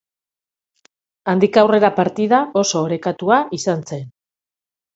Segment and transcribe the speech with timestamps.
[1.33, 4.05] Handik aurrera partida oso orekatua izan zen.